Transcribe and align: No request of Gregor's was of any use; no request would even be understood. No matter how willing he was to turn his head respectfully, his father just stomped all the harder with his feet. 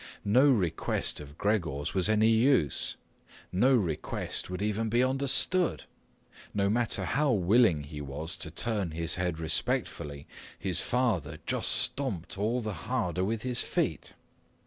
No 0.25 0.49
request 0.49 1.19
of 1.19 1.37
Gregor's 1.37 1.93
was 1.93 2.09
of 2.09 2.13
any 2.13 2.29
use; 2.31 2.95
no 3.51 3.75
request 3.75 4.49
would 4.49 4.59
even 4.59 4.89
be 4.89 5.03
understood. 5.03 5.83
No 6.55 6.71
matter 6.71 7.05
how 7.05 7.31
willing 7.31 7.83
he 7.83 8.01
was 8.01 8.35
to 8.37 8.49
turn 8.49 8.89
his 8.89 9.13
head 9.13 9.37
respectfully, 9.37 10.25
his 10.57 10.79
father 10.81 11.37
just 11.45 11.69
stomped 11.71 12.35
all 12.35 12.61
the 12.61 12.73
harder 12.73 13.23
with 13.23 13.43
his 13.43 13.61
feet. 13.61 14.15